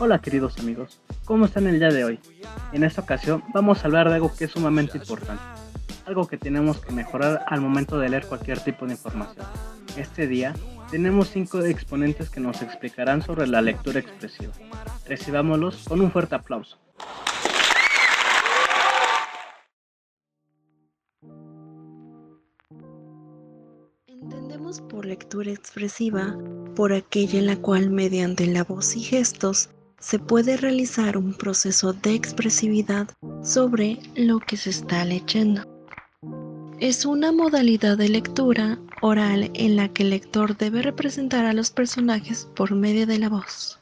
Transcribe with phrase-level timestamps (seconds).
[0.00, 2.18] Hola queridos amigos, ¿cómo están el día de hoy?
[2.72, 5.44] En esta ocasión vamos a hablar de algo que es sumamente importante,
[6.06, 9.46] algo que tenemos que mejorar al momento de leer cualquier tipo de información.
[9.96, 10.54] Este día
[10.90, 14.52] tenemos cinco exponentes que nos explicarán sobre la lectura expresiva.
[15.06, 16.78] Recibámoslos con un fuerte aplauso.
[24.90, 26.36] Por lectura expresiva
[26.76, 31.94] por aquella en la cual mediante la voz y gestos se puede realizar un proceso
[31.94, 33.08] de expresividad
[33.42, 35.62] sobre lo que se está leyendo.
[36.80, 41.70] Es una modalidad de lectura oral en la que el lector debe representar a los
[41.70, 43.78] personajes por medio de la voz.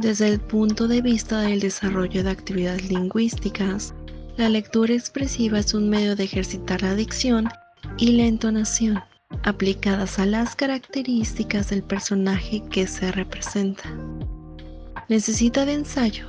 [0.00, 3.94] Desde el punto de vista del desarrollo de actividades lingüísticas,
[4.36, 7.48] la lectura expresiva es un medio de ejercitar la dicción
[7.96, 9.00] y la entonación,
[9.48, 13.90] aplicadas a las características del personaje que se representa
[15.08, 16.26] necesita de ensayo,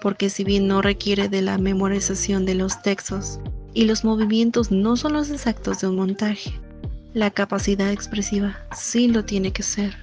[0.00, 3.40] porque si bien no requiere de la memorización de los textos
[3.74, 6.58] y los movimientos no son los exactos de un montaje,
[7.12, 9.94] la capacidad expresiva sí lo tiene que ser.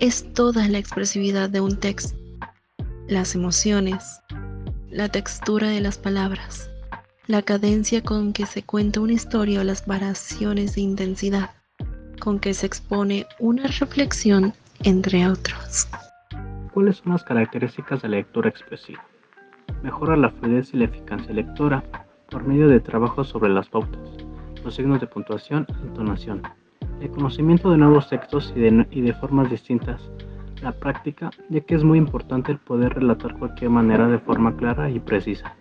[0.00, 2.16] Es toda la expresividad de un texto,
[3.06, 4.02] las emociones,
[4.90, 6.70] la textura de las palabras,
[7.26, 11.50] la cadencia con que se cuenta una historia o las variaciones de intensidad
[12.22, 14.52] con que se expone una reflexión,
[14.84, 15.88] entre otros.
[16.72, 19.04] ¿Cuáles son las características de la lectura expresiva?
[19.82, 21.82] Mejora la fluidez y la eficacia lectora
[22.30, 24.00] por medio de trabajos sobre las pautas,
[24.62, 26.42] los signos de puntuación y entonación,
[27.00, 30.00] el conocimiento de nuevos textos y de, formas distintas,
[30.62, 34.88] la práctica, ya que es muy importante el poder relatar cualquier manera de forma clara
[34.88, 35.56] y precisa,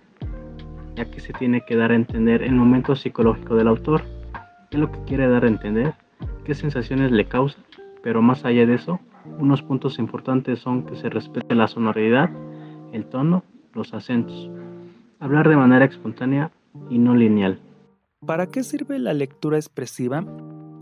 [0.95, 4.03] ya que se tiene que dar a entender el momento psicológico del autor,
[4.69, 5.95] es lo que quiere dar a entender,
[6.43, 7.59] qué sensaciones le causa,
[8.03, 8.99] pero más allá de eso,
[9.39, 12.29] unos puntos importantes son que se respete la sonoridad,
[12.91, 13.43] el tono,
[13.73, 14.49] los acentos.
[15.19, 16.51] Hablar de manera espontánea
[16.89, 17.59] y no lineal.
[18.25, 20.23] ¿Para qué sirve la lectura expresiva?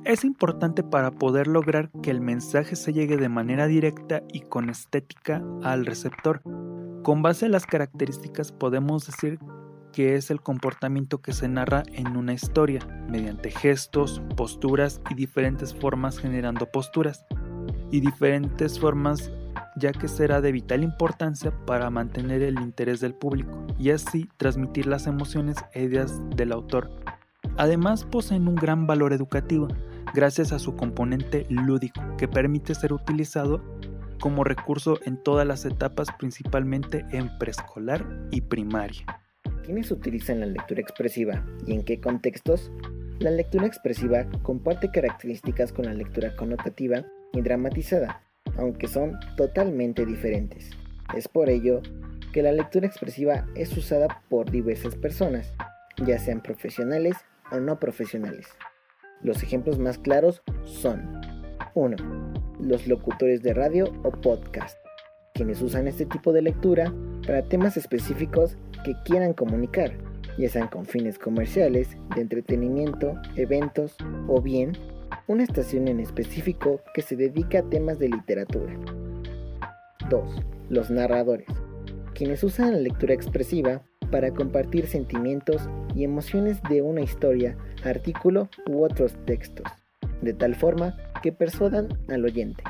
[0.05, 4.69] Es importante para poder lograr que el mensaje se llegue de manera directa y con
[4.69, 6.41] estética al receptor.
[7.03, 9.39] Con base a las características podemos decir
[9.91, 15.73] que es el comportamiento que se narra en una historia, mediante gestos, posturas y diferentes
[15.73, 17.25] formas generando posturas
[17.91, 19.31] y diferentes formas
[19.75, 24.87] ya que será de vital importancia para mantener el interés del público y así transmitir
[24.87, 26.91] las emociones e ideas del autor.
[27.57, 29.67] Además poseen un gran valor educativo
[30.13, 33.63] gracias a su componente lúdico que permite ser utilizado
[34.19, 39.05] como recurso en todas las etapas principalmente en preescolar y primaria.
[39.63, 42.71] ¿Quiénes utilizan la lectura expresiva y en qué contextos?
[43.19, 48.23] La lectura expresiva comparte características con la lectura connotativa y dramatizada,
[48.57, 50.71] aunque son totalmente diferentes.
[51.15, 51.81] Es por ello
[52.33, 55.53] que la lectura expresiva es usada por diversas personas,
[56.05, 57.17] ya sean profesionales
[57.51, 58.47] o no profesionales.
[59.21, 61.19] Los ejemplos más claros son
[61.73, 61.97] 1.
[62.61, 64.77] Los locutores de radio o podcast,
[65.33, 66.93] quienes usan este tipo de lectura
[67.25, 69.93] para temas específicos que quieran comunicar,
[70.37, 73.95] ya sean con fines comerciales, de entretenimiento, eventos
[74.27, 74.73] o bien
[75.27, 78.73] una estación en específico que se dedica a temas de literatura.
[80.09, 80.23] 2.
[80.69, 81.47] Los narradores,
[82.13, 88.83] quienes usan la lectura expresiva para compartir sentimientos y emociones de una historia, artículo u
[88.83, 89.67] otros textos,
[90.21, 92.63] de tal forma que persuadan al oyente.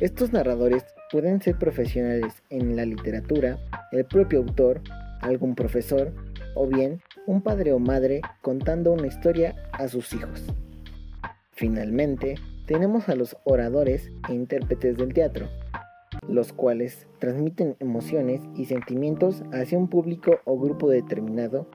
[0.00, 3.58] Estos narradores pueden ser profesionales en la literatura,
[3.92, 4.82] el propio autor,
[5.26, 6.12] algún profesor
[6.54, 10.44] o bien un padre o madre contando una historia a sus hijos.
[11.52, 15.48] Finalmente, tenemos a los oradores e intérpretes del teatro,
[16.28, 21.68] los cuales transmiten emociones y sentimientos hacia un público o grupo determinado,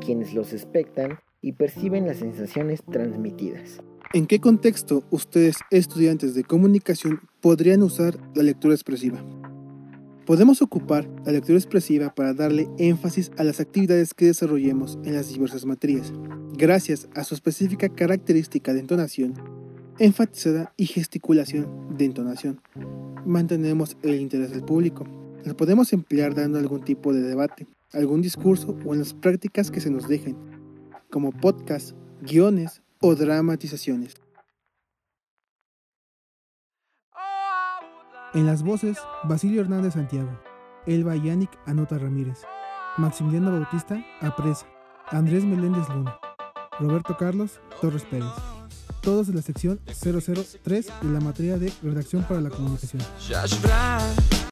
[0.00, 3.82] quienes los expectan y perciben las sensaciones transmitidas.
[4.12, 9.18] ¿En qué contexto ustedes, estudiantes de comunicación, podrían usar la lectura expresiva?
[10.26, 15.28] Podemos ocupar la lectura expresiva para darle énfasis a las actividades que desarrollemos en las
[15.28, 16.14] diversas materias,
[16.56, 19.34] gracias a su específica característica de entonación,
[19.98, 22.58] enfatizada y gesticulación de entonación.
[23.26, 25.04] Mantenemos el interés del público.
[25.44, 29.82] La podemos emplear dando algún tipo de debate, algún discurso o en las prácticas que
[29.82, 30.36] se nos dejen,
[31.10, 34.14] como podcast, guiones o dramatizaciones.
[38.34, 40.28] En las voces, Basilio Hernández Santiago,
[40.86, 42.38] Elba Yannick Anota Ramírez,
[42.96, 44.66] Maximiliano Bautista Apresa,
[45.06, 46.18] Andrés Meléndez Luna,
[46.80, 48.26] Roberto Carlos Torres Pérez.
[49.02, 53.02] Todos de la sección 003 de la materia de redacción para la comunicación.